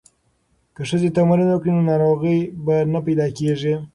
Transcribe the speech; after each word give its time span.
که 0.75 0.81
ښځې 0.89 1.09
تمرین 1.17 1.49
وکړي 1.51 1.71
نو 1.75 1.81
ناروغۍ 1.91 2.39
به 2.65 2.75
نه 2.93 2.99
پیدا 3.05 3.27
کیږي. 3.37 3.73